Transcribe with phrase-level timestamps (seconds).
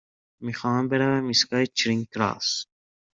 [0.41, 2.65] می خواهم بروم ایستگاه چرینگ کراس.